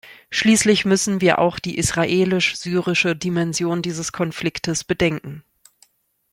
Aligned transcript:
Schließlich 0.31 0.83
müssen 0.83 1.21
wir 1.21 1.37
auch 1.37 1.59
die 1.59 1.77
israelisch-syrische 1.77 3.15
Dimension 3.15 3.83
dieses 3.83 4.11
Konfliktes 4.11 4.83
bedenken. 4.83 5.43